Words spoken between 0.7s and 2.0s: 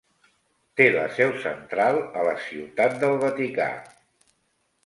Té la seu central